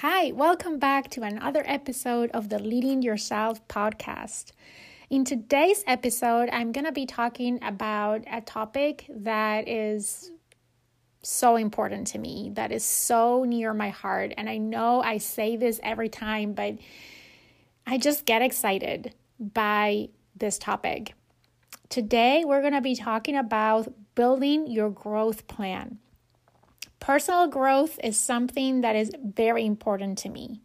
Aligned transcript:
Hi, 0.00 0.30
welcome 0.32 0.78
back 0.78 1.08
to 1.12 1.22
another 1.22 1.62
episode 1.64 2.30
of 2.32 2.50
the 2.50 2.58
Leading 2.58 3.00
Yourself 3.00 3.66
podcast. 3.66 4.52
In 5.08 5.24
today's 5.24 5.82
episode, 5.86 6.50
I'm 6.52 6.70
going 6.70 6.84
to 6.84 6.92
be 6.92 7.06
talking 7.06 7.58
about 7.62 8.22
a 8.30 8.42
topic 8.42 9.06
that 9.08 9.66
is 9.66 10.30
so 11.22 11.56
important 11.56 12.08
to 12.08 12.18
me, 12.18 12.50
that 12.56 12.72
is 12.72 12.84
so 12.84 13.44
near 13.44 13.72
my 13.72 13.88
heart. 13.88 14.34
And 14.36 14.50
I 14.50 14.58
know 14.58 15.00
I 15.00 15.16
say 15.16 15.56
this 15.56 15.80
every 15.82 16.10
time, 16.10 16.52
but 16.52 16.76
I 17.86 17.96
just 17.96 18.26
get 18.26 18.42
excited 18.42 19.14
by 19.40 20.10
this 20.36 20.58
topic. 20.58 21.14
Today, 21.88 22.44
we're 22.44 22.60
going 22.60 22.74
to 22.74 22.82
be 22.82 22.96
talking 22.96 23.34
about 23.34 23.94
building 24.14 24.66
your 24.66 24.90
growth 24.90 25.46
plan. 25.46 26.00
Personal 27.00 27.46
growth 27.46 27.98
is 28.02 28.18
something 28.18 28.80
that 28.80 28.96
is 28.96 29.10
very 29.22 29.64
important 29.64 30.18
to 30.18 30.28
me. 30.28 30.60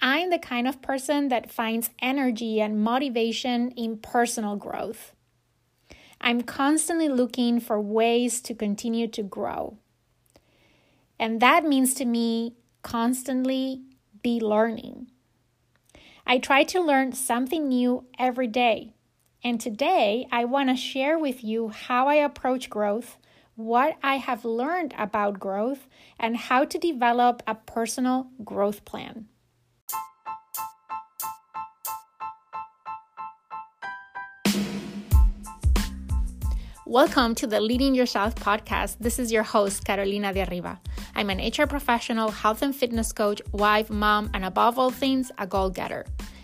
I'm 0.00 0.30
the 0.30 0.38
kind 0.38 0.68
of 0.68 0.80
person 0.80 1.28
that 1.28 1.50
finds 1.50 1.90
energy 2.00 2.60
and 2.60 2.82
motivation 2.82 3.72
in 3.72 3.98
personal 3.98 4.56
growth. 4.56 5.12
I'm 6.20 6.42
constantly 6.42 7.08
looking 7.08 7.60
for 7.60 7.80
ways 7.80 8.40
to 8.42 8.54
continue 8.54 9.08
to 9.08 9.22
grow. 9.22 9.76
And 11.18 11.40
that 11.40 11.64
means 11.64 11.94
to 11.94 12.04
me 12.04 12.54
constantly 12.82 13.82
be 14.22 14.40
learning. 14.40 15.08
I 16.26 16.38
try 16.38 16.62
to 16.64 16.80
learn 16.80 17.12
something 17.12 17.68
new 17.68 18.04
every 18.18 18.46
day. 18.46 18.94
And 19.42 19.60
today 19.60 20.26
I 20.30 20.44
want 20.44 20.68
to 20.68 20.76
share 20.76 21.18
with 21.18 21.42
you 21.44 21.68
how 21.68 22.08
I 22.08 22.16
approach 22.16 22.70
growth 22.70 23.17
what 23.58 23.96
I 24.04 24.18
have 24.18 24.44
learned 24.44 24.94
about 24.96 25.40
growth, 25.40 25.88
and 26.20 26.36
how 26.36 26.64
to 26.64 26.78
develop 26.78 27.42
a 27.44 27.56
personal 27.56 28.28
growth 28.44 28.84
plan. 28.84 29.26
Welcome 36.86 37.34
to 37.34 37.48
the 37.48 37.60
Leading 37.60 37.96
Yourself 37.96 38.36
podcast. 38.36 38.98
This 39.00 39.18
is 39.18 39.32
your 39.32 39.42
host, 39.42 39.84
Carolina 39.84 40.32
de 40.32 40.48
Arriba. 40.48 40.80
I'm 41.16 41.28
an 41.28 41.40
HR 41.40 41.66
professional, 41.66 42.30
health 42.30 42.62
and 42.62 42.74
fitness 42.74 43.12
coach, 43.12 43.42
wife, 43.50 43.90
mom, 43.90 44.30
and 44.34 44.44
above 44.44 44.78
all 44.78 44.90
things, 44.90 45.32
a 45.36 45.48
goal 45.48 45.70
getter. 45.70 46.06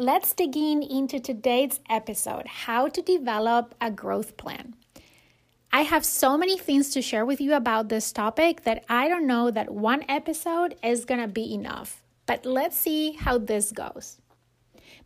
Let's 0.00 0.32
dig 0.32 0.56
in 0.56 0.82
into 0.82 1.20
today's 1.20 1.78
episode 1.90 2.46
how 2.46 2.88
to 2.88 3.02
develop 3.02 3.74
a 3.82 3.90
growth 3.90 4.38
plan. 4.38 4.74
I 5.70 5.82
have 5.82 6.06
so 6.06 6.38
many 6.38 6.56
things 6.56 6.88
to 6.94 7.02
share 7.02 7.26
with 7.26 7.38
you 7.38 7.52
about 7.52 7.90
this 7.90 8.10
topic 8.10 8.62
that 8.64 8.82
I 8.88 9.10
don't 9.10 9.26
know 9.26 9.50
that 9.50 9.68
one 9.68 10.06
episode 10.08 10.74
is 10.82 11.04
going 11.04 11.20
to 11.20 11.28
be 11.28 11.52
enough. 11.52 12.02
But 12.24 12.46
let's 12.46 12.78
see 12.78 13.12
how 13.12 13.36
this 13.36 13.72
goes. 13.72 14.16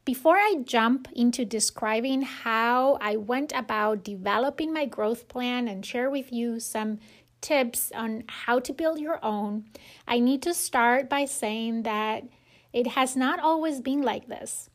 Before 0.04 0.36
I 0.36 0.62
jump 0.64 1.08
into 1.12 1.44
describing 1.44 2.22
how 2.22 2.96
I 3.00 3.16
went 3.16 3.52
about 3.52 4.04
developing 4.04 4.72
my 4.72 4.86
growth 4.86 5.26
plan 5.26 5.66
and 5.66 5.84
share 5.84 6.08
with 6.08 6.32
you 6.32 6.60
some 6.60 7.00
tips 7.40 7.90
on 7.96 8.22
how 8.28 8.60
to 8.60 8.72
build 8.72 9.00
your 9.00 9.18
own, 9.24 9.64
I 10.06 10.20
need 10.20 10.40
to 10.42 10.54
start 10.54 11.10
by 11.10 11.24
saying 11.24 11.82
that 11.82 12.22
it 12.72 12.86
has 12.86 13.16
not 13.16 13.40
always 13.40 13.80
been 13.80 14.00
like 14.00 14.28
this 14.28 14.70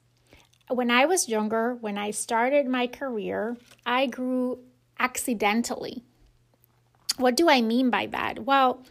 when 0.69 0.91
I 0.91 1.05
was 1.05 1.29
younger, 1.29 1.75
when 1.75 1.97
I 1.97 2.11
started 2.11 2.67
my 2.67 2.87
career, 2.87 3.57
I 3.85 4.05
grew 4.05 4.59
accidentally. 4.99 6.03
What 7.17 7.35
do 7.35 7.49
I 7.49 7.61
mean 7.61 7.89
by 7.89 8.05
that? 8.07 8.45
Well, 8.45 8.83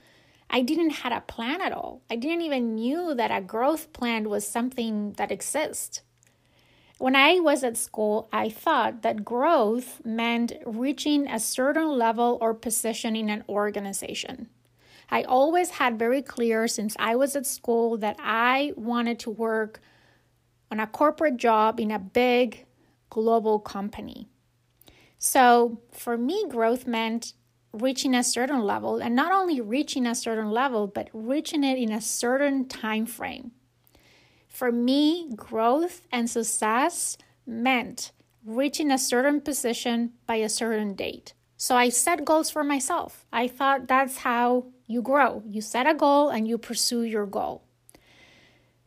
I 0.50 0.62
didn't 0.62 0.90
had 0.90 1.12
a 1.12 1.20
plan 1.20 1.60
at 1.60 1.72
all. 1.72 2.02
I 2.10 2.16
didn't 2.16 2.42
even 2.42 2.74
knew 2.74 3.14
that 3.14 3.30
a 3.30 3.40
growth 3.40 3.92
plan 3.92 4.28
was 4.28 4.46
something 4.46 5.12
that 5.12 5.30
exists. 5.30 6.02
When 6.98 7.14
I 7.14 7.38
was 7.38 7.62
at 7.62 7.76
school, 7.76 8.28
I 8.32 8.48
thought 8.48 9.02
that 9.02 9.24
growth 9.24 10.00
meant 10.04 10.52
reaching 10.66 11.28
a 11.28 11.38
certain 11.38 11.90
level 11.96 12.38
or 12.40 12.54
position 12.54 13.14
in 13.14 13.30
an 13.30 13.44
organization. 13.48 14.48
I 15.10 15.22
always 15.22 15.70
had 15.70 15.98
very 15.98 16.22
clear 16.22 16.66
since 16.66 16.96
I 16.98 17.14
was 17.14 17.36
at 17.36 17.46
school 17.46 17.96
that 17.98 18.16
I 18.18 18.72
wanted 18.76 19.18
to 19.20 19.30
work 19.30 19.80
on 20.70 20.80
a 20.80 20.86
corporate 20.86 21.36
job 21.36 21.80
in 21.80 21.90
a 21.90 21.98
big 21.98 22.66
global 23.10 23.58
company. 23.58 24.28
So 25.18 25.80
for 25.90 26.16
me, 26.16 26.46
growth 26.48 26.86
meant 26.86 27.32
reaching 27.72 28.14
a 28.14 28.24
certain 28.24 28.60
level 28.62 28.98
and 28.98 29.14
not 29.14 29.32
only 29.32 29.60
reaching 29.60 30.06
a 30.06 30.14
certain 30.14 30.50
level, 30.50 30.86
but 30.86 31.10
reaching 31.12 31.64
it 31.64 31.78
in 31.78 31.92
a 31.92 32.00
certain 32.00 32.66
time 32.66 33.06
frame. 33.06 33.52
For 34.48 34.72
me, 34.72 35.30
growth 35.36 36.06
and 36.10 36.28
success 36.28 37.18
meant 37.46 38.12
reaching 38.44 38.90
a 38.90 38.98
certain 38.98 39.40
position 39.40 40.12
by 40.26 40.36
a 40.36 40.48
certain 40.48 40.94
date. 40.94 41.34
So 41.56 41.76
I 41.76 41.88
set 41.88 42.24
goals 42.24 42.50
for 42.50 42.64
myself. 42.64 43.26
I 43.32 43.48
thought 43.48 43.88
that's 43.88 44.18
how 44.18 44.66
you 44.86 45.02
grow. 45.02 45.42
You 45.46 45.60
set 45.60 45.86
a 45.86 45.94
goal 45.94 46.30
and 46.30 46.48
you 46.48 46.56
pursue 46.56 47.02
your 47.02 47.26
goal. 47.26 47.64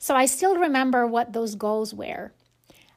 So 0.01 0.15
I 0.15 0.25
still 0.25 0.57
remember 0.57 1.05
what 1.05 1.31
those 1.31 1.53
goals 1.53 1.93
were. 1.93 2.31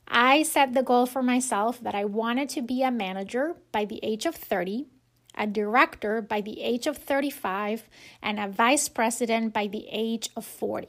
I 0.09 0.43
set 0.43 0.73
the 0.73 0.83
goal 0.83 1.05
for 1.05 1.23
myself 1.23 1.79
that 1.83 1.95
I 1.95 2.07
wanted 2.07 2.49
to 2.57 2.63
be 2.63 2.83
a 2.83 2.91
manager 2.91 3.57
by 3.73 3.85
the 3.85 4.01
age 4.03 4.25
of 4.25 4.35
30, 4.35 4.87
a 5.35 5.47
director 5.47 6.23
by 6.23 6.41
the 6.41 6.63
age 6.63 6.87
of 6.87 6.97
35, 6.97 7.91
and 8.23 8.41
a 8.41 8.49
vice 8.49 8.89
president 8.89 9.53
by 9.53 9.67
the 9.67 9.87
age 9.93 10.31
of 10.35 10.47
40. 10.47 10.89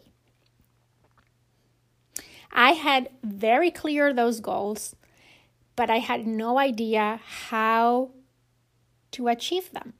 I 2.49 2.71
had 2.71 3.09
very 3.21 3.69
clear 3.69 4.13
those 4.13 4.39
goals, 4.39 4.95
but 5.75 5.89
I 5.89 5.99
had 5.99 6.25
no 6.25 6.57
idea 6.57 7.19
how 7.25 8.11
to 9.11 9.27
achieve 9.27 9.73
them. 9.73 9.95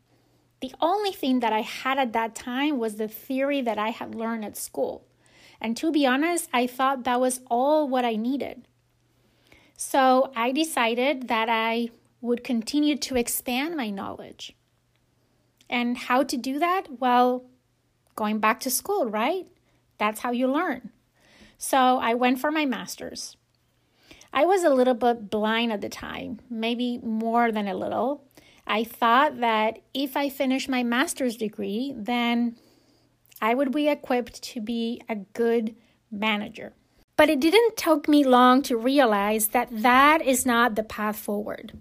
The 0.62 0.74
only 0.80 1.12
thing 1.12 1.42
that 1.42 1.52
I 1.52 1.60
had 1.60 1.98
at 1.98 2.14
that 2.14 2.36
time 2.36 2.80
was 2.80 2.96
the 2.96 3.10
theory 3.10 3.60
that 3.60 3.78
I 3.78 3.90
had 3.90 4.16
learned 4.16 4.46
at 4.46 4.56
school. 4.56 5.06
And 5.66 5.76
to 5.78 5.92
be 5.92 6.06
honest, 6.06 6.48
I 6.54 6.68
thought 6.68 7.06
that 7.06 7.20
was 7.20 7.42
all 7.50 7.88
what 7.88 8.06
I 8.06 8.18
needed. 8.18 8.68
So 9.76 10.32
I 10.36 10.52
decided 10.52 11.28
that 11.28 11.50
I 11.50 11.90
would 12.22 12.44
continue 12.44 12.96
to 12.98 13.16
expand 13.16 13.76
my 13.76 13.90
knowledge. 13.90 14.56
And 15.68 15.98
how 15.98 16.22
to 16.22 16.38
do 16.38 16.60
that? 16.60 17.00
Well, 17.00 17.46
going 18.16 18.38
back 18.38 18.60
to 18.60 18.70
school, 18.70 19.10
right? 19.10 19.48
That's 19.98 20.20
how 20.20 20.30
you 20.30 20.46
learn. 20.48 20.92
So 21.58 21.98
I 21.98 22.14
went 22.14 22.38
for 22.38 22.52
my 22.52 22.68
master's. 22.68 23.36
I 24.32 24.46
was 24.46 24.64
a 24.64 24.70
little 24.70 24.94
bit 24.94 25.32
blind 25.32 25.72
at 25.72 25.82
the 25.82 25.90
time, 25.90 26.42
maybe 26.48 27.00
more 27.00 27.52
than 27.52 27.68
a 27.68 27.74
little. 27.74 28.24
I 28.68 28.84
thought 28.84 29.40
that 29.40 29.80
if 29.96 30.16
I 30.16 30.30
finished 30.30 30.70
my 30.70 30.84
master's 30.84 31.36
degree, 31.36 31.92
then 31.98 32.56
I 33.42 33.54
would 33.54 33.72
be 33.72 33.90
equipped 33.90 34.42
to 34.44 34.62
be 34.62 35.02
a 35.10 35.16
good 35.16 35.76
manager. 36.12 36.74
But 37.18 37.30
it 37.30 37.40
didn't 37.40 37.78
take 37.78 38.08
me 38.08 38.24
long 38.24 38.62
to 38.64 38.78
realize 38.78 39.50
that 39.50 39.70
that 39.72 40.22
is 40.22 40.46
not 40.46 40.76
the 40.76 40.84
path 40.84 41.18
forward. 41.18 41.78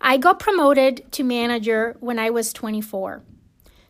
I 0.00 0.16
got 0.16 0.38
promoted 0.38 1.10
to 1.12 1.22
manager 1.22 1.96
when 2.00 2.18
I 2.18 2.30
was 2.30 2.52
24. 2.52 3.22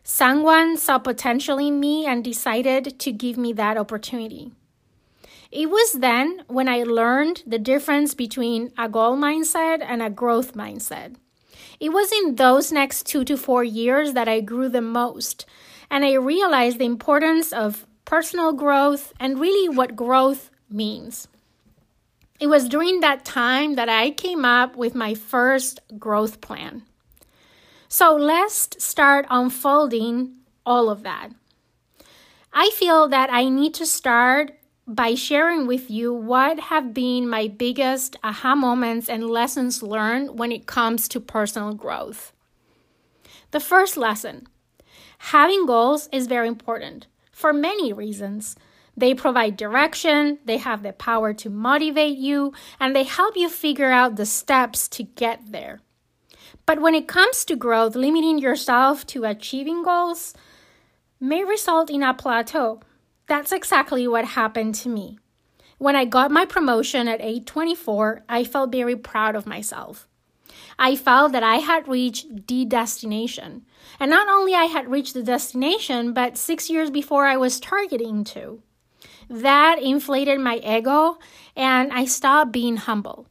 Someone 0.03 0.77
saw 0.77 0.97
potential 0.97 1.57
in 1.57 1.79
me 1.79 2.05
and 2.05 2.23
decided 2.23 2.97
to 2.99 3.11
give 3.11 3.37
me 3.37 3.51
that 3.53 3.77
opportunity. 3.77 4.53
It 5.51 5.69
was 5.69 5.93
then 5.93 6.43
when 6.47 6.67
I 6.67 6.83
learned 6.83 7.43
the 7.45 7.59
difference 7.59 8.13
between 8.13 8.71
a 8.77 8.89
goal 8.89 9.17
mindset 9.17 9.81
and 9.81 10.01
a 10.01 10.09
growth 10.09 10.53
mindset. 10.53 11.15
It 11.79 11.89
was 11.89 12.11
in 12.11 12.35
those 12.35 12.71
next 12.71 13.05
two 13.05 13.23
to 13.25 13.37
four 13.37 13.63
years 13.63 14.13
that 14.13 14.27
I 14.27 14.41
grew 14.41 14.67
the 14.67 14.81
most 14.81 15.45
and 15.89 16.05
I 16.05 16.13
realized 16.13 16.79
the 16.79 16.85
importance 16.85 17.51
of 17.51 17.85
personal 18.05 18.53
growth 18.53 19.13
and 19.19 19.39
really 19.39 19.69
what 19.69 19.95
growth 19.95 20.49
means. 20.69 21.27
It 22.39 22.47
was 22.47 22.69
during 22.69 22.99
that 22.99 23.25
time 23.25 23.75
that 23.75 23.89
I 23.89 24.11
came 24.11 24.45
up 24.45 24.75
with 24.75 24.93
my 24.93 25.13
first 25.13 25.79
growth 25.97 26.39
plan. 26.39 26.83
So 27.89 28.15
let's 28.15 28.69
start 28.83 29.25
unfolding 29.29 30.35
all 30.65 30.89
of 30.89 31.03
that. 31.03 31.29
I 32.53 32.69
feel 32.71 33.07
that 33.07 33.31
I 33.31 33.49
need 33.49 33.73
to 33.75 33.85
start 33.85 34.53
by 34.87 35.15
sharing 35.15 35.67
with 35.67 35.89
you 35.91 36.13
what 36.13 36.59
have 36.59 36.93
been 36.93 37.27
my 37.27 37.47
biggest 37.47 38.15
aha 38.23 38.55
moments 38.55 39.09
and 39.09 39.29
lessons 39.29 39.83
learned 39.83 40.39
when 40.39 40.51
it 40.51 40.65
comes 40.65 41.07
to 41.09 41.19
personal 41.19 41.73
growth. 41.73 42.31
The 43.51 43.59
first 43.59 43.97
lesson 43.97 44.47
having 45.17 45.65
goals 45.65 46.09
is 46.11 46.27
very 46.27 46.47
important 46.47 47.07
for 47.31 47.53
many 47.53 47.93
reasons. 47.93 48.55
They 48.95 49.13
provide 49.13 49.57
direction, 49.57 50.39
they 50.45 50.57
have 50.57 50.81
the 50.81 50.93
power 50.93 51.33
to 51.35 51.49
motivate 51.49 52.17
you, 52.17 52.53
and 52.79 52.95
they 52.95 53.03
help 53.03 53.37
you 53.37 53.49
figure 53.49 53.91
out 53.91 54.15
the 54.15 54.25
steps 54.25 54.87
to 54.89 55.03
get 55.03 55.51
there. 55.51 55.81
But 56.65 56.81
when 56.81 56.95
it 56.95 57.07
comes 57.07 57.45
to 57.45 57.55
growth, 57.55 57.95
limiting 57.95 58.39
yourself 58.39 59.05
to 59.07 59.23
achieving 59.23 59.83
goals 59.83 60.33
may 61.19 61.43
result 61.43 61.89
in 61.89 62.03
a 62.03 62.13
plateau 62.13 62.81
that's 63.27 63.51
exactly 63.51 64.07
what 64.07 64.23
happened 64.23 64.73
to 64.75 64.89
me. 64.89 65.19
When 65.77 65.95
I 65.95 66.05
got 66.05 66.31
my 66.31 66.45
promotion 66.45 67.07
at 67.07 67.21
age 67.21 67.45
24, 67.45 68.23
I 68.27 68.43
felt 68.45 68.71
very 68.71 68.95
proud 68.95 69.35
of 69.35 69.45
myself. 69.45 70.07
I 70.79 70.95
felt 70.95 71.31
that 71.31 71.43
I 71.43 71.55
had 71.55 71.87
reached 71.87 72.47
the 72.47 72.65
destination. 72.65 73.65
And 73.99 74.11
not 74.11 74.27
only 74.27 74.53
I 74.53 74.65
had 74.65 74.91
reached 74.91 75.13
the 75.13 75.23
destination, 75.23 76.13
but 76.13 76.37
6 76.37 76.69
years 76.69 76.89
before 76.89 77.25
I 77.25 77.37
was 77.37 77.59
targeting 77.59 78.23
to. 78.25 78.61
That 79.29 79.81
inflated 79.81 80.39
my 80.39 80.57
ego 80.57 81.17
and 81.55 81.91
I 81.91 82.05
stopped 82.05 82.51
being 82.51 82.77
humble. 82.77 83.27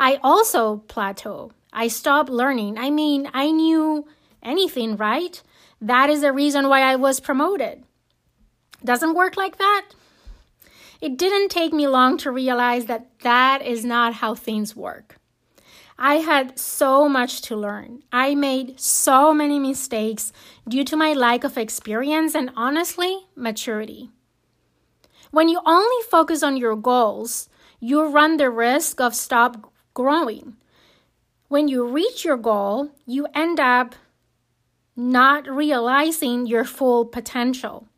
I 0.00 0.18
also 0.22 0.82
plateaued. 0.88 1.52
I 1.72 1.88
stopped 1.88 2.30
learning. 2.30 2.78
I 2.78 2.90
mean, 2.90 3.28
I 3.34 3.50
knew 3.50 4.06
anything, 4.42 4.96
right? 4.96 5.42
That 5.80 6.08
is 6.08 6.22
the 6.22 6.32
reason 6.32 6.68
why 6.68 6.80
I 6.80 6.96
was 6.96 7.20
promoted. 7.20 7.84
Doesn't 8.84 9.14
work 9.14 9.36
like 9.36 9.58
that? 9.58 9.86
It 11.00 11.16
didn't 11.16 11.50
take 11.50 11.72
me 11.72 11.86
long 11.86 12.16
to 12.18 12.30
realize 12.30 12.86
that 12.86 13.06
that 13.20 13.62
is 13.62 13.84
not 13.84 14.14
how 14.14 14.34
things 14.34 14.74
work. 14.74 15.17
I 16.00 16.16
had 16.16 16.60
so 16.60 17.08
much 17.08 17.42
to 17.42 17.56
learn. 17.56 18.04
I 18.12 18.36
made 18.36 18.78
so 18.78 19.34
many 19.34 19.58
mistakes 19.58 20.32
due 20.68 20.84
to 20.84 20.96
my 20.96 21.12
lack 21.12 21.42
of 21.42 21.58
experience 21.58 22.36
and 22.36 22.52
honestly, 22.54 23.26
maturity. 23.34 24.10
When 25.32 25.48
you 25.48 25.60
only 25.66 26.02
focus 26.08 26.44
on 26.44 26.56
your 26.56 26.76
goals, 26.76 27.48
you 27.80 28.06
run 28.06 28.36
the 28.36 28.48
risk 28.48 29.00
of 29.00 29.12
stop 29.12 29.72
growing. 29.92 30.56
When 31.48 31.66
you 31.66 31.84
reach 31.84 32.24
your 32.24 32.36
goal, 32.36 32.92
you 33.04 33.26
end 33.34 33.58
up 33.58 33.96
not 34.94 35.48
realizing 35.48 36.46
your 36.46 36.64
full 36.64 37.06
potential. 37.06 37.88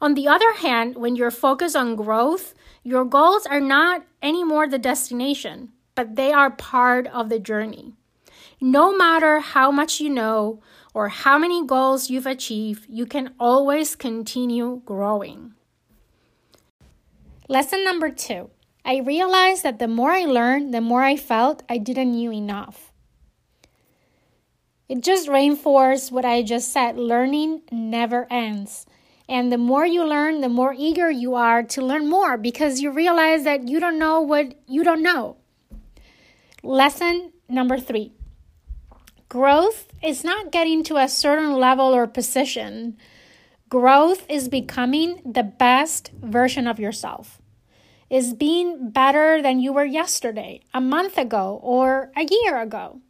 On 0.00 0.14
the 0.14 0.28
other 0.28 0.54
hand, 0.54 0.96
when 0.96 1.14
you're 1.14 1.30
focused 1.30 1.76
on 1.76 1.94
growth, 1.94 2.54
your 2.82 3.04
goals 3.04 3.44
are 3.44 3.60
not 3.60 4.06
anymore 4.22 4.66
the 4.66 4.78
destination, 4.78 5.72
but 6.00 6.16
they 6.16 6.32
are 6.32 6.50
part 6.50 7.06
of 7.08 7.28
the 7.28 7.38
journey. 7.38 7.92
No 8.58 8.96
matter 8.96 9.38
how 9.38 9.70
much 9.70 10.00
you 10.00 10.08
know 10.08 10.62
or 10.94 11.10
how 11.10 11.36
many 11.36 11.66
goals 11.66 12.08
you've 12.08 12.24
achieved, 12.26 12.86
you 12.88 13.04
can 13.04 13.34
always 13.38 13.94
continue 13.94 14.80
growing. 14.86 15.52
Lesson 17.48 17.84
number 17.84 18.08
two 18.08 18.48
I 18.82 19.00
realized 19.00 19.62
that 19.62 19.78
the 19.78 19.88
more 19.88 20.10
I 20.10 20.24
learned, 20.24 20.72
the 20.72 20.80
more 20.80 21.02
I 21.02 21.16
felt 21.16 21.64
I 21.68 21.76
didn't 21.76 22.12
know 22.12 22.32
enough. 22.32 22.94
It 24.88 25.02
just 25.02 25.28
reinforced 25.28 26.10
what 26.10 26.24
I 26.24 26.42
just 26.42 26.72
said 26.72 26.96
learning 26.96 27.60
never 27.70 28.26
ends. 28.30 28.86
And 29.28 29.52
the 29.52 29.58
more 29.58 29.84
you 29.84 30.02
learn, 30.02 30.40
the 30.40 30.48
more 30.48 30.74
eager 30.74 31.10
you 31.10 31.34
are 31.34 31.62
to 31.62 31.82
learn 31.82 32.08
more 32.08 32.38
because 32.38 32.80
you 32.80 32.90
realize 32.90 33.44
that 33.44 33.68
you 33.68 33.78
don't 33.78 33.98
know 33.98 34.22
what 34.22 34.54
you 34.66 34.82
don't 34.82 35.02
know. 35.02 35.36
Lesson 36.62 37.32
number 37.48 37.78
three 37.78 38.12
growth 39.28 39.88
is 40.02 40.24
not 40.24 40.50
getting 40.50 40.82
to 40.84 40.96
a 40.96 41.08
certain 41.08 41.52
level 41.52 41.94
or 41.94 42.06
position, 42.06 42.96
growth 43.68 44.26
is 44.28 44.48
becoming 44.48 45.22
the 45.24 45.44
best 45.44 46.10
version 46.20 46.66
of 46.66 46.80
yourself. 46.80 47.40
Is 48.08 48.34
being 48.34 48.90
better 48.90 49.40
than 49.40 49.60
you 49.60 49.72
were 49.72 49.84
yesterday, 49.84 50.62
a 50.74 50.80
month 50.80 51.16
ago, 51.16 51.60
or 51.62 52.10
a 52.16 52.26
year 52.28 52.60
ago 52.60 53.00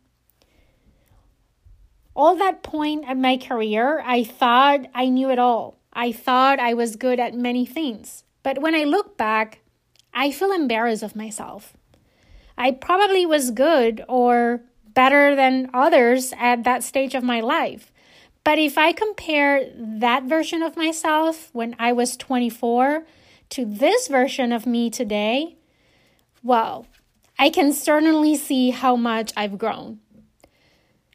all 2.21 2.37
that 2.37 2.63
point 2.63 3.09
in 3.09 3.21
my 3.21 3.37
career, 3.37 4.03
I 4.05 4.25
thought 4.25 4.87
I 4.95 5.09
knew 5.09 5.31
it 5.31 5.39
all. 5.39 5.79
I 5.93 6.13
thought 6.13 6.61
I 6.61 6.75
was 6.75 6.97
good 6.97 7.19
at 7.19 7.35
many 7.35 7.65
things. 7.65 8.25
But 8.43 8.61
when 8.61 8.75
I 8.75 8.85
look 8.85 9.17
back, 9.17 9.61
I 10.13 10.31
feel 10.31 10.53
embarrassed 10.53 11.03
of 11.03 11.17
myself. 11.17 11.77
I 12.61 12.73
probably 12.73 13.25
was 13.25 13.53
good 13.53 14.05
or 14.07 14.61
better 14.93 15.35
than 15.35 15.71
others 15.73 16.35
at 16.39 16.65
that 16.65 16.85
stage 16.85 17.15
of 17.15 17.25
my 17.25 17.41
life. 17.41 17.91
But 18.45 18.59
if 18.59 18.77
I 18.77 18.93
compare 18.93 19.71
that 19.75 20.25
version 20.25 20.63
of 20.63 20.77
myself 20.77 21.49
when 21.55 21.75
I 21.79 21.93
was 21.93 22.19
24 22.19 23.07
to 23.51 23.65
this 23.65 24.09
version 24.09 24.53
of 24.53 24.67
me 24.67 24.91
today, 24.91 25.57
well, 26.43 26.87
I 27.39 27.49
can 27.49 27.73
certainly 27.73 28.37
see 28.37 28.69
how 28.69 28.95
much 28.95 29.33
I've 29.39 29.57
grown. 29.57 30.01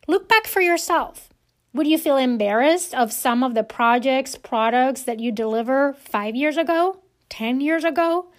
Look 0.07 0.27
back 0.27 0.47
for 0.47 0.61
yourself. 0.61 1.29
Would 1.75 1.85
you 1.85 1.99
feel 1.99 2.17
embarrassed 2.17 2.95
of 2.95 3.13
some 3.13 3.43
of 3.43 3.53
the 3.53 3.63
projects, 3.63 4.35
products 4.35 5.03
that 5.03 5.19
you 5.19 5.31
deliver 5.31 5.93
five 5.93 6.35
years 6.35 6.57
ago, 6.57 7.03
10 7.29 7.61
years 7.61 7.83
ago? 7.83 8.31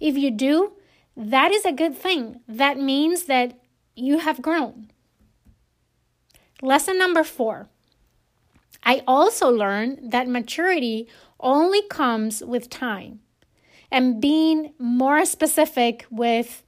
If 0.00 0.16
you 0.16 0.30
do, 0.30 0.72
that 1.16 1.52
is 1.52 1.64
a 1.64 1.72
good 1.72 1.96
thing. 1.96 2.40
That 2.48 2.78
means 2.78 3.24
that 3.24 3.58
you 3.94 4.18
have 4.18 4.42
grown. 4.42 4.90
Lesson 6.62 6.98
number 6.98 7.24
four 7.24 7.68
I 8.82 9.02
also 9.06 9.50
learned 9.50 10.12
that 10.12 10.28
maturity 10.28 11.08
only 11.40 11.82
comes 11.88 12.42
with 12.42 12.68
time 12.68 13.20
and 13.90 14.20
being 14.20 14.74
more 14.78 15.24
specific 15.24 16.06
with 16.10 16.62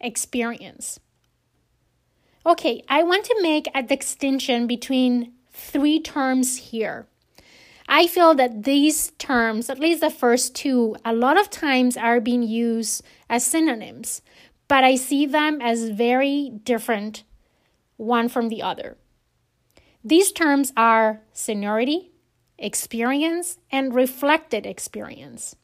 experience. 0.00 1.00
Okay, 2.44 2.82
I 2.88 3.04
want 3.04 3.24
to 3.26 3.38
make 3.40 3.68
a 3.74 3.82
distinction 3.82 4.66
between 4.66 5.32
three 5.52 6.00
terms 6.00 6.56
here. 6.56 7.06
I 7.94 8.06
feel 8.06 8.34
that 8.36 8.62
these 8.62 9.10
terms, 9.18 9.68
at 9.68 9.78
least 9.78 10.00
the 10.00 10.08
first 10.08 10.54
two, 10.54 10.96
a 11.04 11.12
lot 11.12 11.38
of 11.38 11.50
times 11.50 11.94
are 11.94 12.22
being 12.22 12.42
used 12.42 13.04
as 13.28 13.44
synonyms, 13.44 14.22
but 14.66 14.82
I 14.82 14.96
see 14.96 15.26
them 15.26 15.60
as 15.60 15.90
very 15.90 16.52
different 16.64 17.22
one 17.98 18.30
from 18.30 18.48
the 18.48 18.62
other. 18.62 18.96
These 20.02 20.32
terms 20.32 20.72
are 20.74 21.20
seniority, 21.34 22.12
experience, 22.56 23.58
and 23.70 23.94
reflected 23.94 24.64
experience. 24.64 25.54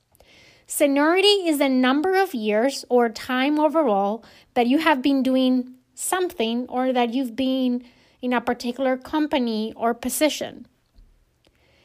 Seniority 0.66 1.48
is 1.48 1.56
the 1.56 1.70
number 1.70 2.14
of 2.14 2.34
years 2.34 2.84
or 2.90 3.08
time 3.08 3.58
overall 3.58 4.22
that 4.52 4.66
you 4.66 4.76
have 4.80 5.00
been 5.00 5.22
doing 5.22 5.76
something 5.94 6.66
or 6.68 6.92
that 6.92 7.14
you've 7.14 7.34
been 7.34 7.84
in 8.20 8.34
a 8.34 8.42
particular 8.42 8.98
company 8.98 9.72
or 9.74 9.94
position. 9.94 10.66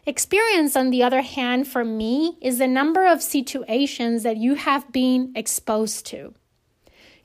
Experience, 0.06 0.76
on 0.76 0.90
the 0.90 1.02
other 1.02 1.22
hand, 1.22 1.68
for 1.68 1.86
me, 1.86 2.38
is 2.42 2.58
the 2.58 2.68
number 2.68 3.06
of 3.06 3.22
situations 3.22 4.24
that 4.24 4.36
you 4.36 4.56
have 4.56 4.92
been 4.92 5.32
exposed 5.34 6.06
to. 6.08 6.34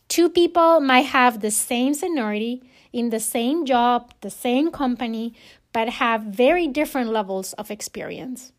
Two 0.07 0.29
people 0.29 0.81
might 0.81 1.07
have 1.07 1.41
the 1.41 1.51
same 1.51 1.93
seniority 1.93 2.63
in 2.93 3.11
the 3.11 3.21
same 3.21 3.67
job, 3.67 4.15
the 4.21 4.31
same 4.31 4.71
company, 4.71 5.35
but 5.73 5.89
have 5.89 6.23
very 6.23 6.69
different 6.69 7.11
levels 7.11 7.53
of 7.55 7.71
experience. 7.71 8.53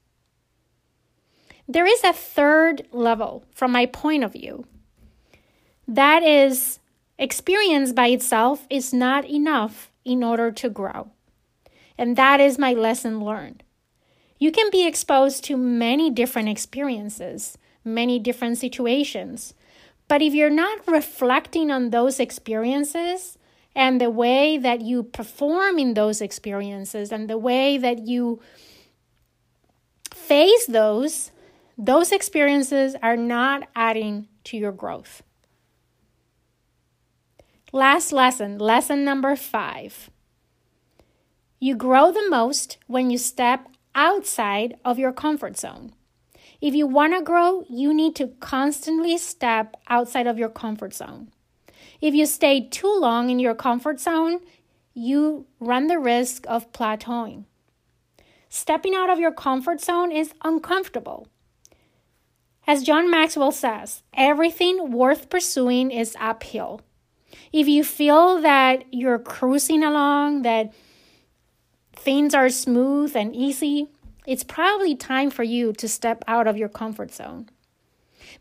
There 1.67 1.85
is 1.85 2.03
a 2.03 2.13
third 2.13 2.87
level 2.91 3.45
from 3.53 3.71
my 3.71 3.85
point 3.85 4.23
of 4.23 4.33
view. 4.33 4.65
That 5.87 6.23
is, 6.23 6.79
experience 7.17 7.93
by 7.93 8.07
itself 8.07 8.67
is 8.69 8.93
not 8.93 9.25
enough 9.25 9.91
in 10.03 10.23
order 10.23 10.51
to 10.51 10.69
grow. 10.69 11.11
And 11.97 12.15
that 12.15 12.39
is 12.39 12.59
my 12.59 12.73
lesson 12.73 13.23
learned. 13.23 13.63
You 14.39 14.51
can 14.51 14.71
be 14.71 14.87
exposed 14.87 15.43
to 15.45 15.57
many 15.57 16.09
different 16.09 16.47
experiences, 16.47 17.57
many 17.83 18.19
different 18.19 18.57
situations. 18.57 19.53
But 20.07 20.21
if 20.21 20.33
you're 20.33 20.49
not 20.49 20.87
reflecting 20.87 21.69
on 21.69 21.89
those 21.89 22.19
experiences 22.19 23.37
and 23.75 23.99
the 23.99 24.09
way 24.09 24.57
that 24.57 24.81
you 24.81 25.03
perform 25.03 25.77
in 25.77 25.93
those 25.93 26.21
experiences 26.21 27.11
and 27.11 27.29
the 27.29 27.37
way 27.37 27.77
that 27.77 28.07
you 28.07 28.41
face 30.13 30.65
those, 30.65 31.31
those 31.77 32.11
experiences 32.11 32.95
are 33.03 33.17
not 33.17 33.67
adding 33.75 34.27
to 34.45 34.57
your 34.57 34.71
growth. 34.71 35.21
Last 37.71 38.11
lesson, 38.11 38.57
lesson 38.57 39.03
number 39.03 39.35
five. 39.35 40.09
You 41.59 41.75
grow 41.75 42.11
the 42.11 42.27
most 42.29 42.77
when 42.87 43.09
you 43.09 43.17
step 43.17 43.67
outside 43.95 44.77
of 44.85 44.99
your 44.99 45.11
comfort 45.11 45.57
zone. 45.57 45.93
If 46.61 46.75
you 46.75 46.87
want 46.87 47.13
to 47.13 47.21
grow, 47.21 47.63
you 47.69 47.93
need 47.93 48.15
to 48.17 48.27
constantly 48.39 49.17
step 49.17 49.77
outside 49.87 50.27
of 50.27 50.37
your 50.37 50.49
comfort 50.49 50.93
zone. 50.93 51.31
If 52.01 52.13
you 52.13 52.25
stay 52.25 52.67
too 52.67 52.93
long 52.99 53.29
in 53.29 53.39
your 53.39 53.55
comfort 53.55 53.99
zone, 53.99 54.41
you 54.93 55.45
run 55.59 55.87
the 55.87 55.99
risk 55.99 56.45
of 56.47 56.71
plateauing. 56.73 57.45
Stepping 58.49 58.95
out 58.95 59.09
of 59.09 59.19
your 59.19 59.31
comfort 59.31 59.79
zone 59.79 60.11
is 60.11 60.33
uncomfortable. 60.43 61.27
As 62.67 62.83
John 62.83 63.09
Maxwell 63.09 63.51
says, 63.51 64.03
everything 64.13 64.91
worth 64.91 65.29
pursuing 65.29 65.91
is 65.91 66.15
uphill. 66.19 66.81
If 67.51 67.67
you 67.67 67.83
feel 67.83 68.41
that 68.41 68.83
you're 68.91 69.19
cruising 69.19 69.83
along, 69.83 70.41
that 70.43 70.73
things 71.99 72.33
are 72.33 72.49
smooth 72.49 73.15
and 73.15 73.35
easy, 73.35 73.87
it's 74.25 74.43
probably 74.43 74.95
time 74.95 75.29
for 75.29 75.43
you 75.43 75.73
to 75.73 75.87
step 75.87 76.23
out 76.27 76.47
of 76.47 76.57
your 76.57 76.69
comfort 76.69 77.13
zone. 77.13 77.49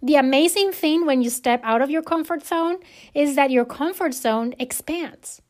The 0.03 0.17
amazing 0.17 0.73
thing 0.73 1.07
when 1.07 1.23
you 1.23 1.31
step 1.31 1.61
out 1.65 1.83
of 1.83 1.91
your 1.91 2.03
comfort 2.03 2.47
zone 2.47 2.79
is 3.15 3.35
that 3.37 3.51
your 3.51 3.65
comfort 3.65 4.15
zone 4.15 4.55
expands. 4.59 5.43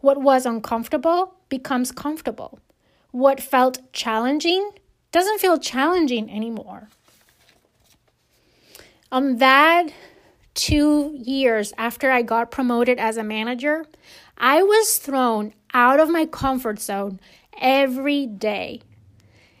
What 0.00 0.20
was 0.20 0.44
uncomfortable 0.44 1.34
becomes 1.48 1.92
comfortable. 1.92 2.58
What 3.12 3.40
felt 3.40 3.92
challenging 3.92 4.72
doesn't 5.12 5.40
feel 5.40 5.58
challenging 5.58 6.30
anymore. 6.30 6.88
On 9.12 9.36
that 9.36 9.92
two 10.54 11.14
years 11.14 11.72
after 11.78 12.10
I 12.10 12.22
got 12.22 12.50
promoted 12.50 12.98
as 12.98 13.16
a 13.16 13.22
manager, 13.22 13.84
I 14.38 14.62
was 14.62 14.98
thrown 14.98 15.54
out 15.74 16.00
of 16.00 16.10
my 16.10 16.26
comfort 16.26 16.80
zone 16.80 17.20
every 17.62 18.26
day. 18.26 18.82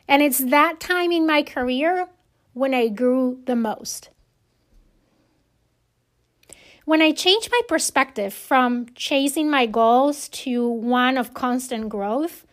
And 0.06 0.20
it's 0.20 0.38
that 0.38 0.80
time 0.80 1.12
in 1.12 1.26
my 1.26 1.42
career 1.42 2.08
when 2.52 2.74
I 2.74 2.88
grew 2.88 3.40
the 3.46 3.56
most. 3.56 4.10
When 6.84 7.00
I 7.00 7.12
changed 7.12 7.48
my 7.50 7.60
perspective 7.68 8.34
from 8.34 8.86
chasing 8.96 9.48
my 9.48 9.66
goals 9.66 10.28
to 10.30 10.68
one 10.68 11.16
of 11.16 11.32
constant 11.32 11.88
growth, 11.88 12.44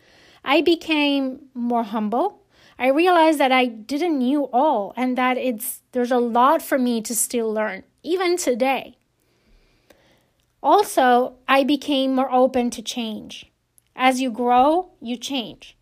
I 0.44 0.60
became 0.60 1.46
more 1.52 1.82
humble. 1.82 2.42
I 2.78 2.88
realized 2.88 3.38
that 3.40 3.52
I 3.52 3.66
didn't 3.66 4.20
know 4.20 4.48
all 4.52 4.94
and 4.96 5.18
that 5.18 5.36
it's 5.36 5.82
there's 5.92 6.12
a 6.12 6.18
lot 6.18 6.62
for 6.62 6.78
me 6.78 7.02
to 7.02 7.14
still 7.14 7.52
learn, 7.52 7.82
even 8.04 8.36
today. 8.36 8.96
Also, 10.62 11.34
I 11.48 11.64
became 11.64 12.14
more 12.14 12.32
open 12.32 12.70
to 12.70 12.82
change. 12.82 13.49
As 14.02 14.18
you 14.18 14.30
grow, 14.30 14.92
you 15.02 15.18
change. 15.18 15.76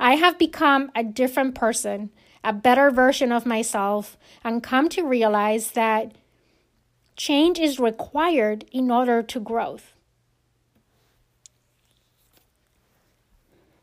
I 0.00 0.14
have 0.14 0.38
become 0.38 0.90
a 0.96 1.04
different 1.04 1.54
person, 1.54 2.08
a 2.42 2.50
better 2.50 2.90
version 2.90 3.30
of 3.30 3.44
myself, 3.44 4.16
and 4.42 4.62
come 4.62 4.88
to 4.88 5.06
realize 5.06 5.72
that 5.72 6.12
change 7.14 7.58
is 7.58 7.78
required 7.78 8.64
in 8.72 8.90
order 8.90 9.22
to 9.22 9.38
growth. 9.38 9.92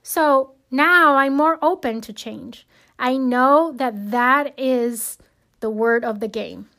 So 0.02 0.56
now 0.72 1.14
I'm 1.18 1.36
more 1.36 1.60
open 1.62 2.02
to 2.02 2.12
change. 2.12 2.66
I 2.98 3.18
know 3.18 3.72
that 3.74 4.10
that 4.10 4.58
is 4.58 5.20
the 5.60 5.70
word 5.70 6.04
of 6.04 6.22
the 6.22 6.28
game. 6.28 6.70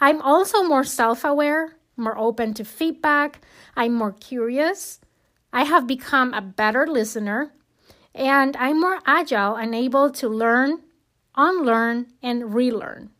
I'm 0.00 0.20
also 0.20 0.62
more 0.62 0.84
self 0.84 1.24
aware, 1.24 1.76
more 1.96 2.18
open 2.18 2.52
to 2.54 2.62
feedback. 2.62 3.40
I'm 3.74 3.94
more 3.94 4.12
curious. 4.12 5.00
I 5.52 5.64
have 5.64 5.86
become 5.86 6.34
a 6.34 6.40
better 6.40 6.86
listener. 6.86 7.52
And 8.14 8.56
I'm 8.56 8.80
more 8.80 9.00
agile 9.06 9.54
and 9.54 9.74
able 9.74 10.10
to 10.10 10.28
learn, 10.28 10.82
unlearn, 11.36 12.06
and 12.22 12.54
relearn 12.54 13.10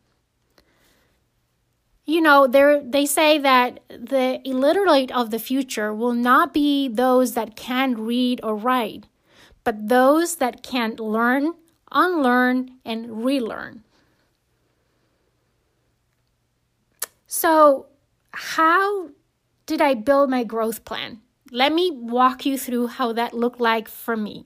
you 2.11 2.19
know, 2.19 2.45
they 2.47 3.05
say 3.05 3.37
that 3.37 3.79
the 3.87 4.41
illiterate 4.43 5.11
of 5.11 5.29
the 5.29 5.39
future 5.39 5.93
will 5.93 6.13
not 6.13 6.53
be 6.53 6.89
those 6.89 7.33
that 7.35 7.55
can't 7.55 7.97
read 7.97 8.41
or 8.43 8.55
write, 8.55 9.07
but 9.63 9.87
those 9.87 10.35
that 10.37 10.61
can 10.61 10.95
learn, 10.95 11.53
unlearn, 11.91 12.71
and 12.83 13.23
relearn. 13.23 13.83
So, 17.27 17.85
how 18.31 19.11
did 19.65 19.79
I 19.79 19.93
build 19.93 20.29
my 20.29 20.43
growth 20.43 20.83
plan? 20.83 21.21
Let 21.53 21.73
me 21.73 21.91
walk 21.91 22.45
you 22.45 22.57
through 22.57 22.87
how 22.87 23.11
that 23.11 23.33
looked 23.33 23.59
like 23.59 23.89
for 23.89 24.15
me. 24.15 24.45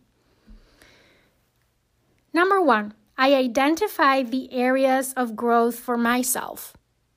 Number 2.33 2.59
one, 2.59 2.95
I 3.15 3.35
identify 3.35 4.24
the 4.24 4.51
areas 4.51 5.13
of 5.13 5.35
growth 5.35 5.77
for 5.77 5.97
myself. 5.97 6.74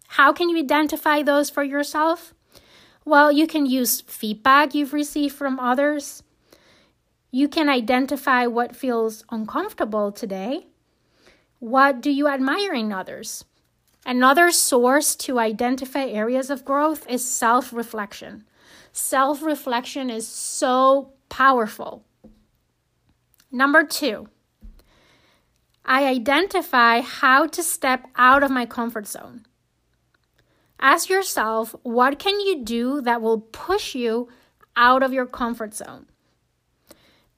How 0.09 0.31
can 0.35 0.51
you 0.51 0.59
identify 0.59 1.23
those 1.23 1.49
for 1.49 1.63
yourself? 1.63 2.35
Well, 3.07 3.33
you 3.33 3.47
can 3.47 3.65
use 3.65 4.03
feedback 4.03 4.75
you've 4.75 4.93
received 4.93 5.35
from 5.35 5.59
others. 5.59 6.23
You 7.31 7.49
can 7.49 7.71
identify 7.71 8.47
what 8.47 8.77
feels 8.77 9.25
uncomfortable 9.31 10.13
today. 10.13 10.67
What 11.61 12.03
do 12.03 12.11
you 12.11 12.29
admire 12.29 12.75
in 12.75 12.93
others? 12.93 13.47
Another 14.05 14.51
source 14.51 15.17
to 15.17 15.39
identify 15.39 16.05
areas 16.05 16.51
of 16.51 16.67
growth 16.67 17.09
is 17.09 17.27
self 17.27 17.73
reflection. 17.73 18.45
Self 18.93 19.43
reflection 19.43 20.11
is 20.11 20.27
so 20.27 21.13
powerful. 21.29 22.05
Number 23.51 23.85
two, 23.85 24.29
I 25.85 26.07
identify 26.07 27.01
how 27.01 27.47
to 27.47 27.63
step 27.63 28.07
out 28.17 28.43
of 28.43 28.51
my 28.51 28.67
comfort 28.67 29.07
zone. 29.07 29.47
Ask 30.81 31.09
yourself 31.09 31.75
what 31.83 32.19
can 32.19 32.39
you 32.41 32.63
do 32.65 33.01
that 33.01 33.21
will 33.21 33.41
push 33.41 33.95
you 33.95 34.29
out 34.77 35.03
of 35.03 35.13
your 35.13 35.27
comfort 35.27 35.75
zone? 35.75 36.07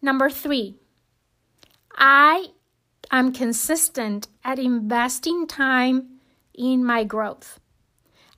Number 0.02 0.28
3. 0.28 0.76
I 1.97 2.49
am 3.11 3.33
consistent 3.33 4.28
at 4.45 4.59
investing 4.59 5.47
time 5.47 6.21
in 6.54 6.85
my 6.85 7.04
growth. 7.04 7.61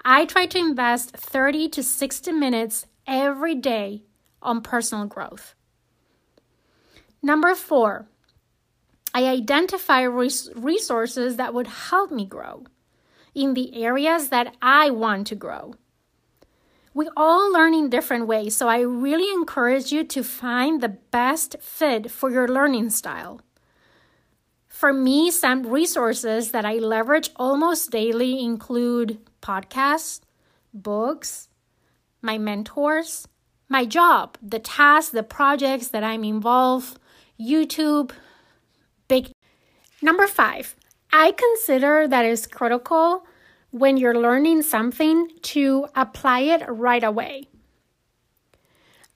I 0.05 0.25
try 0.25 0.47
to 0.47 0.59
invest 0.59 1.17
30 1.17 1.69
to 1.71 1.83
60 1.83 2.33
minutes 2.33 2.87
every 3.07 3.55
day 3.55 4.03
on 4.41 4.61
personal 4.61 5.07
growth. 5.07 5.55
Number 7.23 7.55
4. 7.55 8.07
I 9.15 9.27
identify 9.27 10.03
res- 10.03 10.51
resources 10.55 11.37
that 11.37 11.55
would 11.55 11.67
help 11.67 12.11
me 12.11 12.25
grow 12.25 12.65
in 13.35 13.55
the 13.55 13.83
areas 13.83 14.29
that 14.29 14.57
I 14.61 14.91
want 14.91 15.27
to 15.29 15.35
grow. 15.35 15.75
We 16.95 17.09
all 17.17 17.51
learn 17.53 17.73
in 17.75 17.89
different 17.89 18.27
ways, 18.27 18.57
so 18.57 18.69
I 18.69 18.81
really 18.81 19.33
encourage 19.33 19.93
you 19.93 20.05
to 20.05 20.23
find 20.23 20.81
the 20.81 20.91
best 20.91 21.57
fit 21.61 22.11
for 22.11 22.31
your 22.31 22.49
learning 22.49 22.91
style. 22.91 23.41
For 24.69 24.93
me, 24.93 25.31
some 25.31 25.67
resources 25.67 26.51
that 26.51 26.65
I 26.65 26.75
leverage 26.75 27.31
almost 27.37 27.91
daily 27.91 28.41
include 28.43 29.19
podcasts, 29.41 30.21
books, 30.75 31.49
my 32.23 32.39
mentors, 32.39 33.27
my 33.69 33.85
job, 33.85 34.39
the 34.41 34.59
tasks, 34.59 35.11
the 35.11 35.23
projects 35.23 35.89
that 35.89 36.05
I'm 36.05 36.25
involved, 36.25 36.99
YouTube, 37.39 38.13
big. 39.09 39.33
Number 40.01 40.27
five, 40.27 40.77
I 41.13 41.33
consider 41.33 42.09
that 42.09 42.25
it's 42.25 42.47
critical 42.47 43.27
when 43.71 43.97
you're 43.97 44.19
learning 44.19 44.63
something 44.63 45.29
to 45.43 45.87
apply 45.95 46.41
it 46.41 46.63
right 46.69 47.03
away. 47.03 47.49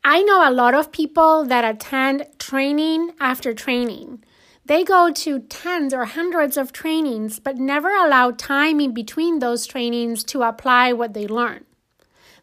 I 0.03 0.23
know 0.23 0.49
a 0.49 0.53
lot 0.53 0.75
of 0.75 0.93
people 0.93 1.45
that 1.47 1.65
attend 1.65 2.27
training 2.39 3.13
after 3.21 3.53
training. 3.55 4.23
They 4.65 4.85
go 4.85 5.13
to 5.13 5.41
tens 5.41 5.95
or 5.95 6.05
hundreds 6.05 6.57
of 6.57 6.73
trainings, 6.73 7.39
but 7.39 7.57
never 7.57 7.91
allow 7.91 8.31
time 8.31 8.81
in 8.81 8.95
between 8.95 9.39
those 9.39 9.67
trainings 9.67 10.25
to 10.25 10.43
apply 10.43 10.93
what 10.93 11.13
they 11.13 11.27
learn. 11.27 11.65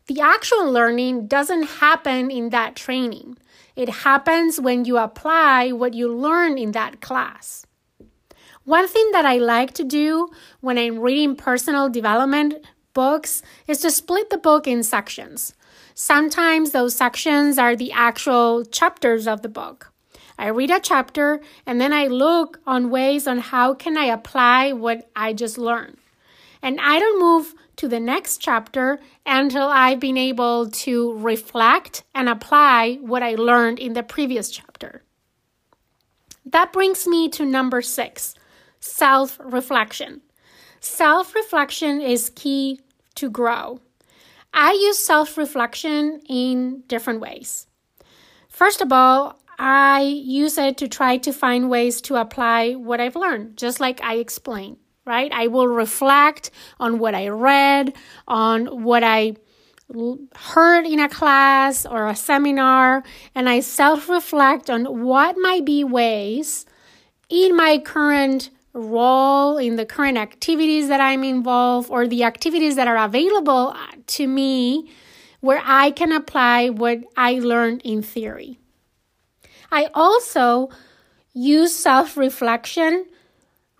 The 0.07 0.19
actual 0.19 0.69
learning 0.69 1.27
doesn't 1.27 1.63
happen 1.63 2.29
in 2.29 2.50
that 2.50 2.75
training. 2.75 3.38
It 3.75 3.88
happens 3.89 4.60
when 4.60 4.83
you 4.83 4.98
apply 4.98 5.72
what 5.72 5.93
you 5.93 6.13
learn 6.13 6.57
in 6.57 6.74
that 6.74 7.00
class. 7.00 7.65
One 8.65 8.88
thing 8.88 9.12
that 9.13 9.25
I 9.25 9.38
like 9.38 9.74
to 9.75 9.83
do 9.83 10.29
when 10.60 10.77
I'm 10.77 11.00
reading 11.00 11.38
personal 11.38 11.89
development 11.89 12.65
books 12.93 13.41
is 13.65 13.79
to 13.79 13.91
split 13.91 14.29
the 14.29 14.38
book 14.38 14.67
in 14.67 14.83
sections. 14.83 15.53
Sometimes 15.95 16.72
those 16.72 16.95
sections 16.95 17.57
are 17.57 17.75
the 17.75 17.93
actual 17.93 18.65
chapters 18.65 19.25
of 19.25 19.41
the 19.41 19.50
book. 19.50 19.93
I 20.38 20.48
read 20.48 20.72
a 20.72 20.79
chapter 20.81 21.39
and 21.65 21.79
then 21.79 21.93
I 21.93 22.07
look 22.07 22.60
on 22.67 22.89
ways 22.89 23.25
on 23.25 23.38
how 23.39 23.74
can 23.74 23.98
I 23.98 24.05
apply 24.05 24.74
what 24.74 25.10
I 25.15 25.31
just 25.31 25.57
learned. 25.57 25.98
And 26.62 26.79
I 26.81 27.00
don't 27.00 27.19
move 27.19 27.55
to 27.77 27.88
the 27.88 28.00
next 28.00 28.38
chapter 28.38 29.00
until 29.25 29.68
I've 29.68 30.00
been 30.00 30.18
able 30.18 30.70
to 30.70 31.18
reflect 31.18 32.03
and 32.13 32.30
apply 32.30 32.96
what 33.01 33.24
I 33.24 33.36
learned 33.36 33.80
in 33.80 33.94
the 33.94 34.03
previous 34.03 34.50
chapter. 34.50 35.03
That 36.46 36.74
brings 36.74 37.08
me 37.08 37.30
to 37.30 37.46
number 37.46 37.82
six 37.82 38.36
self 38.80 39.39
reflection. 39.44 40.22
Self 40.80 41.34
reflection 41.34 42.01
is 42.01 42.30
key 42.36 42.82
to 43.15 43.30
grow. 43.30 43.80
I 44.53 44.74
use 44.74 45.00
self 45.00 45.38
reflection 45.38 46.22
in 46.27 46.84
different 46.88 47.22
ways. 47.22 47.68
First 48.50 48.82
of 48.82 48.92
all, 48.92 49.39
I 49.58 50.01
use 50.01 50.58
it 50.58 50.77
to 50.77 50.88
try 50.88 51.18
to 51.18 51.32
find 51.32 51.70
ways 51.70 52.01
to 52.01 52.15
apply 52.15 52.74
what 52.74 53.00
I've 53.00 53.15
learned, 53.15 53.58
just 53.58 53.80
like 53.80 54.01
I 54.03 54.15
explained, 54.15 54.77
right? 55.05 55.31
I 55.31 55.48
will 55.48 55.67
reflect 55.67 56.51
on 56.79 57.00
what 57.00 57.15
I 57.15 57.27
read, 57.29 57.93
on 58.27 58.83
what 58.83 59.03
I 59.03 59.36
heard 60.36 60.86
in 60.86 61.00
a 61.00 61.10
class 61.10 61.86
or 61.86 62.07
a 62.07 62.15
seminar, 62.15 63.03
and 63.36 63.50
I 63.50 63.60
self 63.60 64.10
reflect 64.10 64.69
on 64.69 64.86
what 65.03 65.36
might 65.38 65.65
be 65.65 65.83
ways 65.83 66.65
in 67.29 67.55
my 67.55 67.77
current 67.77 68.50
role, 68.74 69.57
in 69.57 69.75
the 69.75 69.86
current 69.86 70.17
activities 70.17 70.88
that 70.88 71.00
I'm 71.00 71.24
involved, 71.24 71.89
or 71.89 72.07
the 72.07 72.24
activities 72.24 72.75
that 72.75 72.88
are 72.88 72.98
available 72.98 73.75
to 74.07 74.27
me 74.27 74.89
where 75.41 75.62
I 75.63 75.91
can 75.91 76.12
apply 76.12 76.69
what 76.69 77.00
I 77.17 77.39
learned 77.39 77.81
in 77.83 78.01
theory. 78.01 78.60
I 79.72 79.89
also 79.93 80.69
use 81.33 81.75
self 81.75 82.15
reflection 82.15 83.05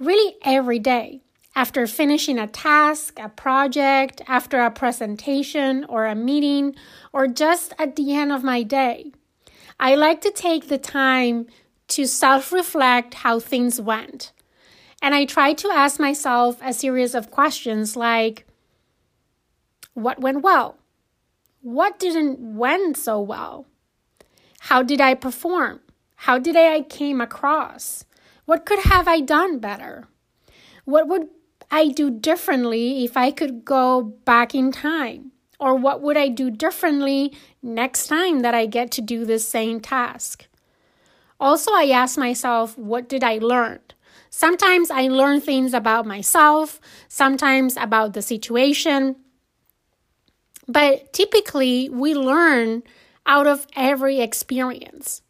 really 0.03 0.36
every 0.43 0.79
day 0.79 1.22
after 1.55 1.86
finishing 1.86 2.39
a 2.39 2.48
task, 2.48 3.19
a 3.19 3.29
project, 3.29 4.22
after 4.27 4.60
a 4.62 4.72
presentation 4.72 5.86
or 5.88 6.05
a 6.05 6.15
meeting, 6.15 6.75
or 7.12 7.27
just 7.27 7.74
at 7.77 7.95
the 7.95 8.13
end 8.13 8.31
of 8.31 8.43
my 8.43 8.63
day. 8.63 9.12
I 9.79 9.95
like 9.95 10.22
to 10.22 10.31
take 10.31 10.67
the 10.67 10.77
time 10.77 11.48
to 11.89 12.07
self 12.07 12.51
reflect 12.51 13.15
how 13.15 13.39
things 13.39 13.79
went. 13.79 14.31
And 15.01 15.13
I 15.13 15.25
try 15.25 15.53
to 15.53 15.69
ask 15.69 16.00
myself 16.00 16.60
a 16.62 16.74
series 16.74 17.13
of 17.13 17.29
questions 17.29 17.95
like 17.95 18.48
What 19.93 20.22
went 20.22 20.41
well? 20.41 20.77
What 21.62 22.00
didn't 22.00 22.39
went 22.57 22.98
so 22.98 23.22
well? 23.22 23.67
How 24.60 24.81
did 24.81 25.01
I 25.01 25.13
perform? 25.13 25.81
How 26.15 26.39
did 26.39 26.55
I 26.55 26.81
came 26.81 27.19
across? 27.19 28.05
What 28.45 28.65
could 28.65 28.79
have 28.79 29.07
I 29.07 29.21
done 29.21 29.59
better? 29.59 30.07
What 30.85 31.07
would 31.07 31.29
I 31.71 31.88
do 31.88 32.09
differently 32.09 33.03
if 33.05 33.15
I 33.15 33.31
could 33.31 33.63
go 33.63 34.01
back 34.03 34.53
in 34.53 34.71
time? 34.71 35.31
Or 35.59 35.75
what 35.75 36.01
would 36.01 36.17
I 36.17 36.27
do 36.27 36.51
differently 36.51 37.33
next 37.62 38.07
time 38.07 38.41
that 38.41 38.53
I 38.53 38.65
get 38.65 38.91
to 38.91 39.01
do 39.01 39.25
the 39.25 39.39
same 39.39 39.79
task? 39.79 40.47
Also, 41.39 41.71
I 41.73 41.89
ask 41.89 42.17
myself, 42.17 42.77
what 42.77 43.07
did 43.07 43.23
I 43.23 43.38
learn? 43.38 43.79
Sometimes 44.29 44.91
I 44.91 45.07
learn 45.07 45.41
things 45.41 45.73
about 45.73 46.05
myself, 46.05 46.81
sometimes 47.07 47.77
about 47.77 48.13
the 48.13 48.21
situation. 48.21 49.15
But 50.67 51.13
typically, 51.13 51.89
we 51.89 52.13
learn 52.13 52.83
out 53.25 53.47
of 53.47 53.67
every 53.75 54.19
experience. 54.19 55.21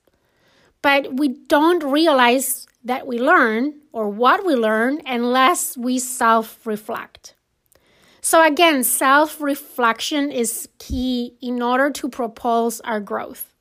But 0.81 1.17
we 1.17 1.27
don't 1.27 1.83
realize 1.83 2.65
that 2.83 3.07
we 3.07 3.17
learn 3.17 3.75
or 3.91 4.09
what 4.09 4.45
we 4.45 4.55
learn 4.55 5.01
unless 5.05 5.77
we 5.77 5.99
self 5.99 6.65
reflect. 6.65 7.35
So, 8.21 8.45
again, 8.45 8.83
self 8.83 9.41
reflection 9.41 10.31
is 10.31 10.69
key 10.79 11.35
in 11.41 11.61
order 11.61 11.89
to 11.91 12.09
propose 12.09 12.81
our 12.81 12.99
growth. 12.99 13.53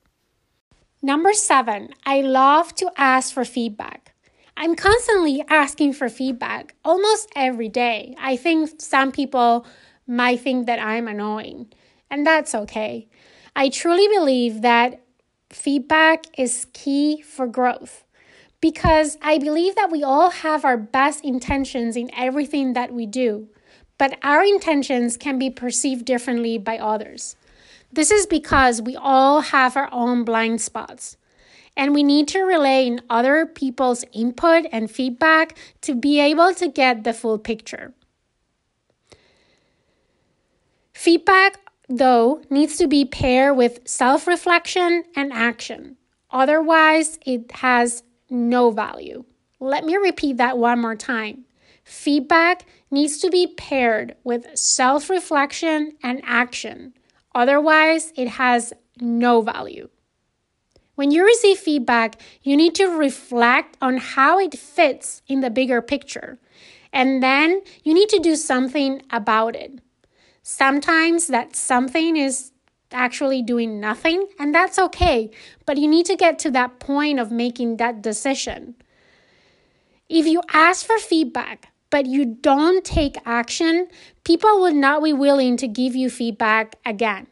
Number 1.02 1.32
seven, 1.32 1.90
I 2.06 2.20
love 2.20 2.74
to 2.76 2.90
ask 2.96 3.34
for 3.34 3.44
feedback. 3.44 4.14
I'm 4.56 4.76
constantly 4.76 5.42
asking 5.48 5.94
for 5.94 6.08
feedback 6.08 6.74
almost 6.84 7.28
every 7.34 7.68
day. 7.68 8.14
I 8.20 8.36
think 8.36 8.80
some 8.80 9.10
people 9.10 9.66
might 10.06 10.40
think 10.40 10.66
that 10.66 10.78
I'm 10.78 11.08
annoying, 11.08 11.72
and 12.10 12.26
that's 12.26 12.54
okay. 12.54 13.08
I 13.56 13.68
truly 13.68 14.06
believe 14.08 14.62
that 14.62 15.00
feedback 15.50 16.26
is 16.38 16.66
key 16.72 17.22
for 17.22 17.46
growth 17.46 18.04
because 18.62 19.18
I 19.20 19.38
believe 19.38 19.74
that 19.74 19.90
we 19.90 20.02
all 20.02 20.30
have 20.30 20.64
our 20.64 20.78
best 20.78 21.22
intentions 21.24 21.96
in 21.96 22.10
everything 22.16 22.72
that 22.72 22.94
we 22.94 23.04
do, 23.04 23.48
but 23.98 24.18
our 24.22 24.42
intentions 24.42 25.18
can 25.18 25.38
be 25.38 25.50
perceived 25.50 26.06
differently 26.06 26.56
by 26.56 26.78
others. 26.78 27.36
This 27.92 28.10
is 28.10 28.24
because 28.24 28.80
we 28.80 28.96
all 28.96 29.40
have 29.40 29.76
our 29.76 29.92
own 29.92 30.24
blind 30.24 30.62
spots. 30.62 31.18
And 31.76 31.94
we 31.94 32.02
need 32.02 32.28
to 32.28 32.42
relay 32.42 32.86
in 32.86 33.00
other 33.08 33.46
people's 33.46 34.04
input 34.12 34.66
and 34.72 34.90
feedback 34.90 35.56
to 35.80 35.94
be 35.94 36.20
able 36.20 36.54
to 36.54 36.68
get 36.68 37.02
the 37.02 37.14
full 37.14 37.38
picture. 37.38 37.94
Feedback, 40.92 41.58
though, 41.88 42.42
needs 42.50 42.76
to 42.76 42.86
be 42.86 43.06
paired 43.06 43.56
with 43.56 43.80
self 43.88 44.26
reflection 44.26 45.04
and 45.16 45.32
action. 45.32 45.96
Otherwise, 46.30 47.18
it 47.24 47.50
has 47.52 48.02
no 48.32 48.70
value. 48.70 49.24
Let 49.60 49.84
me 49.84 49.96
repeat 49.96 50.38
that 50.38 50.58
one 50.58 50.80
more 50.80 50.96
time. 50.96 51.44
Feedback 51.84 52.64
needs 52.90 53.18
to 53.18 53.30
be 53.30 53.46
paired 53.46 54.16
with 54.24 54.46
self 54.56 55.10
reflection 55.10 55.92
and 56.02 56.20
action. 56.24 56.94
Otherwise, 57.34 58.12
it 58.16 58.28
has 58.28 58.72
no 59.00 59.40
value. 59.40 59.88
When 60.94 61.10
you 61.10 61.24
receive 61.24 61.58
feedback, 61.58 62.20
you 62.42 62.56
need 62.56 62.74
to 62.76 62.86
reflect 62.86 63.76
on 63.80 63.96
how 63.96 64.38
it 64.38 64.58
fits 64.58 65.22
in 65.26 65.40
the 65.40 65.50
bigger 65.50 65.80
picture. 65.80 66.38
And 66.92 67.22
then 67.22 67.62
you 67.82 67.94
need 67.94 68.10
to 68.10 68.18
do 68.18 68.36
something 68.36 69.02
about 69.10 69.56
it. 69.56 69.80
Sometimes 70.42 71.28
that 71.28 71.56
something 71.56 72.16
is 72.16 72.51
actually 72.92 73.42
doing 73.42 73.80
nothing, 73.80 74.26
and 74.38 74.54
that's 74.54 74.78
okay. 74.78 75.30
But 75.66 75.78
you 75.78 75.88
need 75.88 76.06
to 76.06 76.16
get 76.16 76.38
to 76.40 76.50
that 76.52 76.78
point 76.78 77.18
of 77.18 77.30
making 77.30 77.76
that 77.76 78.02
decision. 78.02 78.74
If 80.08 80.26
you 80.26 80.42
ask 80.52 80.84
for 80.84 80.98
feedback, 80.98 81.72
but 81.90 82.06
you 82.06 82.24
don't 82.24 82.84
take 82.84 83.16
action, 83.26 83.88
people 84.24 84.60
will 84.60 84.74
not 84.74 85.02
be 85.02 85.12
willing 85.12 85.56
to 85.58 85.68
give 85.68 85.94
you 85.94 86.10
feedback 86.10 86.76
again. 86.84 87.26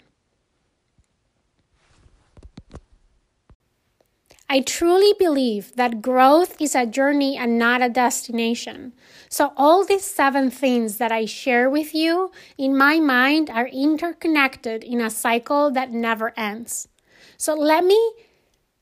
I 4.53 4.61
truly 4.61 5.14
believe 5.16 5.77
that 5.77 6.03
growth 6.03 6.61
is 6.61 6.75
a 6.75 6.85
journey 6.85 7.37
and 7.37 7.57
not 7.57 7.83
a 7.83 7.88
destination. 7.88 8.92
So, 9.32 9.52
all 9.56 9.84
these 9.84 10.02
seven 10.04 10.50
things 10.50 10.96
that 10.96 11.12
I 11.12 11.24
share 11.24 11.70
with 11.70 11.94
you 11.94 12.32
in 12.58 12.76
my 12.76 12.98
mind 12.98 13.48
are 13.48 13.68
interconnected 13.68 14.82
in 14.82 15.00
a 15.00 15.08
cycle 15.08 15.70
that 15.70 15.92
never 15.92 16.34
ends. 16.36 16.88
So, 17.36 17.54
let 17.54 17.84
me 17.84 18.14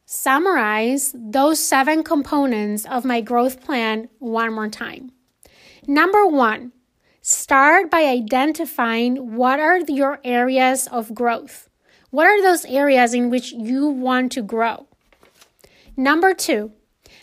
summarize 0.06 1.14
those 1.14 1.60
seven 1.60 2.02
components 2.02 2.86
of 2.86 3.04
my 3.04 3.20
growth 3.20 3.60
plan 3.60 4.08
one 4.20 4.54
more 4.54 4.70
time. 4.70 5.12
Number 5.86 6.26
one, 6.26 6.72
start 7.20 7.90
by 7.90 8.04
identifying 8.04 9.36
what 9.36 9.60
are 9.60 9.80
your 9.80 10.18
areas 10.24 10.86
of 10.86 11.14
growth. 11.14 11.68
What 12.08 12.26
are 12.26 12.40
those 12.40 12.64
areas 12.64 13.12
in 13.12 13.28
which 13.28 13.52
you 13.52 13.86
want 13.86 14.32
to 14.32 14.40
grow? 14.40 14.86
Number 15.94 16.32
two, 16.32 16.72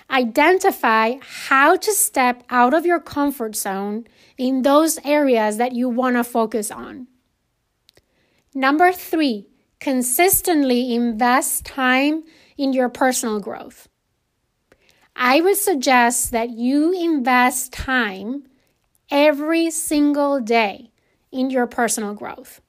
identify 0.10 1.16
how 1.22 1.76
to 1.76 1.92
step 1.92 2.44
out 2.50 2.74
of 2.74 2.86
your 2.86 3.00
comfort 3.00 3.56
zone 3.56 4.06
in 4.38 4.62
those 4.62 5.00
areas 5.04 5.58
that 5.58 5.74
you 5.74 5.90
want 5.90 6.16
to 6.16 6.24
focus 6.24 6.72
on. 6.72 7.08
Number 8.54 8.92
three, 8.92 9.48
consistently 9.80 10.94
invest 10.94 11.66
time 11.66 12.24
in 12.58 12.74
your 12.74 12.90
personal 12.90 13.40
growth. 13.40 13.90
I 15.16 15.42
would 15.42 15.58
suggest 15.58 16.32
that 16.32 16.50
you 16.50 16.94
invest 16.94 17.72
time 17.72 18.44
every 19.10 19.72
single 19.72 20.40
day 20.40 20.92
in 21.32 21.50
your 21.50 21.68
personal 21.68 22.14
growth. 22.14 22.62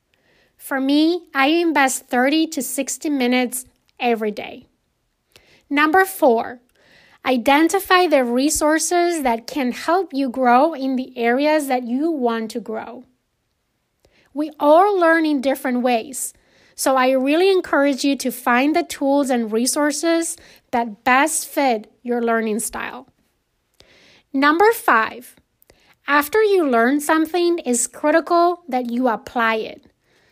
For 0.56 0.80
me, 0.80 1.28
I 1.34 1.48
invest 1.48 2.06
30 2.08 2.48
to 2.48 2.62
60 2.62 3.10
minutes 3.10 3.64
every 3.98 4.30
day. 4.30 4.66
Number 5.68 6.04
four, 6.04 6.60
identify 7.26 8.06
the 8.06 8.24
resources 8.24 9.22
that 9.22 9.46
can 9.46 9.72
help 9.72 10.14
you 10.14 10.28
grow 10.30 10.74
in 10.74 10.94
the 10.96 11.16
areas 11.18 11.66
that 11.66 11.82
you 11.82 12.10
want 12.10 12.50
to 12.52 12.60
grow. 12.60 13.04
We 14.32 14.50
all 14.60 14.98
learn 14.98 15.26
in 15.26 15.40
different 15.40 15.82
ways, 15.82 16.32
so 16.76 16.94
I 16.94 17.10
really 17.10 17.50
encourage 17.50 18.04
you 18.04 18.16
to 18.16 18.30
find 18.30 18.76
the 18.76 18.82
tools 18.84 19.30
and 19.30 19.50
resources 19.50 20.36
that 20.70 21.04
best 21.04 21.48
fit 21.48 21.90
your 22.02 22.22
learning 22.22 22.60
style. 22.60 23.08
Number 24.32 24.70
five, 24.72 25.34
after 26.06 26.40
you 26.42 26.68
learn 26.68 27.00
something, 27.00 27.58
it's 27.64 27.86
critical 27.86 28.62
that 28.68 28.90
you 28.90 29.08
apply 29.08 29.56
it. 29.56 29.86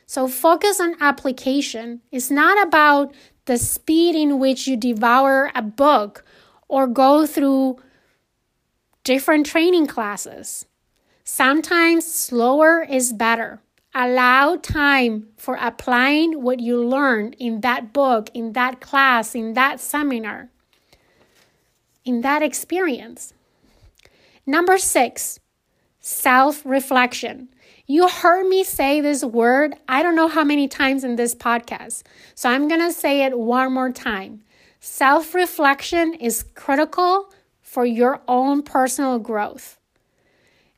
So 0.07 0.28
focus 0.28 0.80
on 0.80 0.94
application. 1.00 2.02
It's 2.12 2.30
not 2.30 2.64
about 2.64 3.14
the 3.46 3.59
speed 3.59 4.14
in 4.14 4.38
which 4.38 4.66
you 4.68 4.76
devour 4.76 5.50
a 5.54 5.62
book 5.62 6.24
or 6.68 6.87
go 6.87 7.27
through 7.27 7.79
different 9.05 9.46
training 9.46 9.87
classes. 9.87 10.66
Sometimes 11.24 12.05
slower 12.05 12.83
is 12.83 13.12
better. 13.12 13.61
Allow 13.94 14.57
time 14.57 15.29
for 15.37 15.55
applying 15.55 16.42
what 16.42 16.59
you 16.61 16.85
learned 16.85 17.37
in 17.38 17.61
that 17.61 17.92
book, 17.92 18.29
in 18.35 18.53
that 18.55 18.81
class, 18.81 19.35
in 19.35 19.55
that 19.55 19.79
seminar, 19.79 20.50
in 22.05 22.22
that 22.22 22.42
experience. 22.42 23.33
Number 24.46 24.79
six, 24.79 25.38
self 26.00 26.66
reflection. 26.66 27.48
You 27.87 28.09
heard 28.09 28.46
me 28.48 28.64
say 28.64 29.00
this 29.00 29.22
word, 29.22 29.74
I 29.88 30.03
don't 30.03 30.16
know 30.16 30.29
how 30.29 30.42
many 30.42 30.68
times 30.68 31.05
in 31.05 31.16
this 31.16 31.35
podcast. 31.35 32.03
So 32.35 32.48
I'm 32.48 32.66
going 32.66 32.81
to 32.81 32.92
say 32.92 33.24
it 33.24 33.38
one 33.38 33.72
more 33.74 33.90
time. 33.90 34.42
Self 34.87 35.35
reflection 35.35 36.12
is 36.12 36.44
critical 36.55 37.33
for 37.62 37.87
your 37.87 38.20
own 38.29 38.62
personal 38.62 39.18
growth. 39.18 39.79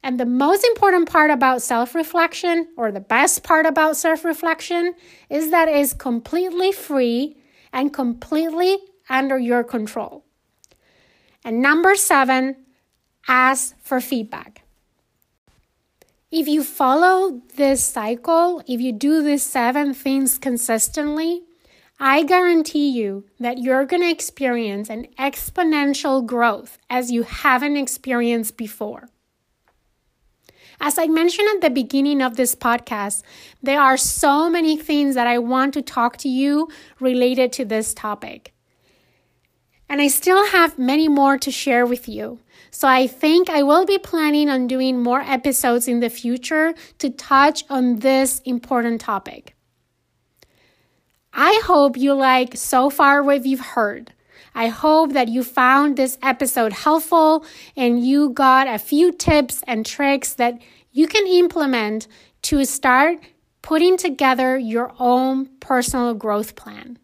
And 0.00 0.20
the 0.20 0.24
most 0.24 0.62
important 0.64 1.10
part 1.10 1.32
about 1.32 1.60
self 1.60 1.92
reflection, 1.92 2.68
or 2.76 2.92
the 2.92 3.00
best 3.00 3.42
part 3.42 3.66
about 3.66 3.96
self 3.96 4.24
reflection, 4.24 4.94
is 5.28 5.50
that 5.50 5.66
it 5.66 5.74
is 5.74 5.92
completely 5.92 6.70
free 6.70 7.36
and 7.72 7.92
completely 7.92 8.78
under 9.08 9.40
your 9.40 9.64
control. 9.64 10.24
And 11.44 11.60
number 11.60 11.96
seven, 11.96 12.54
ask 13.26 13.74
for 13.80 14.00
feedback. 14.00 14.62
If 16.30 16.46
you 16.46 16.62
follow 16.62 17.42
this 17.56 17.82
cycle, 17.82 18.62
if 18.68 18.80
you 18.80 18.92
do 18.92 19.20
these 19.24 19.42
seven 19.42 19.94
things 19.94 20.38
consistently, 20.38 21.42
I 21.98 22.24
guarantee 22.24 22.90
you 22.90 23.24
that 23.40 23.56
you're 23.56 23.86
going 23.86 24.02
to 24.02 24.10
experience 24.10 24.90
an 24.90 25.06
exponential 25.18 26.24
growth 26.24 26.76
as 26.90 27.10
you 27.10 27.22
haven't 27.22 27.78
experienced 27.78 28.58
before. 28.58 29.08
As 30.78 30.98
I 30.98 31.06
mentioned 31.06 31.48
at 31.54 31.62
the 31.62 31.70
beginning 31.70 32.20
of 32.20 32.36
this 32.36 32.54
podcast, 32.54 33.22
there 33.62 33.80
are 33.80 33.96
so 33.96 34.50
many 34.50 34.76
things 34.76 35.14
that 35.14 35.26
I 35.26 35.38
want 35.38 35.72
to 35.72 35.80
talk 35.80 36.18
to 36.18 36.28
you 36.28 36.68
related 37.00 37.50
to 37.54 37.64
this 37.64 37.94
topic. 37.94 38.52
And 39.88 40.02
I 40.02 40.08
still 40.08 40.48
have 40.48 40.78
many 40.78 41.08
more 41.08 41.38
to 41.38 41.50
share 41.50 41.86
with 41.86 42.10
you. 42.10 42.40
So 42.70 42.88
I 42.88 43.06
think 43.06 43.48
I 43.48 43.62
will 43.62 43.86
be 43.86 43.96
planning 43.96 44.50
on 44.50 44.66
doing 44.66 45.02
more 45.02 45.22
episodes 45.22 45.88
in 45.88 46.00
the 46.00 46.10
future 46.10 46.74
to 46.98 47.08
touch 47.08 47.64
on 47.70 48.00
this 48.00 48.40
important 48.40 49.00
topic. 49.00 49.55
I 51.38 51.60
hope 51.66 51.98
you 51.98 52.14
like 52.14 52.56
so 52.56 52.88
far 52.88 53.22
what 53.22 53.44
you've 53.44 53.60
heard. 53.60 54.10
I 54.54 54.68
hope 54.68 55.12
that 55.12 55.28
you 55.28 55.44
found 55.44 55.96
this 55.96 56.16
episode 56.22 56.72
helpful 56.72 57.44
and 57.76 58.02
you 58.02 58.30
got 58.30 58.66
a 58.66 58.78
few 58.78 59.12
tips 59.12 59.62
and 59.66 59.84
tricks 59.84 60.32
that 60.34 60.58
you 60.92 61.06
can 61.06 61.26
implement 61.26 62.08
to 62.44 62.64
start 62.64 63.18
putting 63.60 63.98
together 63.98 64.56
your 64.56 64.94
own 64.98 65.50
personal 65.60 66.14
growth 66.14 66.56
plan. 66.56 66.98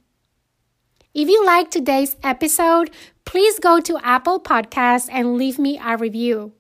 If 1.13 1.29
you 1.29 1.45
like 1.45 1.71
today's 1.71 2.17
episode, 2.23 2.91
please 3.27 3.59
go 3.59 3.81
to 3.81 3.99
Apple 4.03 4.41
Podcasts 4.41 5.11
and 5.13 5.37
leave 5.37 5.59
me 5.59 5.79
a 5.79 5.99
review. 5.99 6.53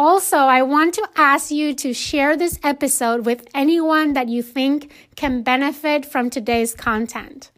Also, 0.00 0.38
I 0.38 0.62
want 0.62 0.94
to 0.94 1.06
ask 1.14 1.50
you 1.50 1.74
to 1.74 1.92
share 1.92 2.34
this 2.34 2.58
episode 2.62 3.26
with 3.26 3.46
anyone 3.52 4.14
that 4.14 4.30
you 4.30 4.42
think 4.42 4.90
can 5.14 5.42
benefit 5.42 6.06
from 6.06 6.30
today's 6.30 6.74
content. 6.74 7.50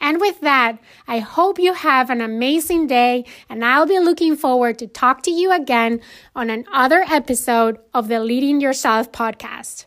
And 0.00 0.18
with 0.18 0.40
that, 0.40 0.78
I 1.06 1.18
hope 1.18 1.58
you 1.58 1.74
have 1.74 2.08
an 2.08 2.22
amazing 2.22 2.86
day 2.86 3.26
and 3.50 3.62
I'll 3.62 3.84
be 3.84 3.98
looking 3.98 4.36
forward 4.36 4.78
to 4.78 4.86
talk 4.86 5.20
to 5.24 5.30
you 5.30 5.52
again 5.52 6.00
on 6.34 6.48
another 6.48 7.04
episode 7.10 7.76
of 7.92 8.08
the 8.08 8.20
Leading 8.20 8.58
Yourself 8.58 9.12
podcast. 9.12 9.84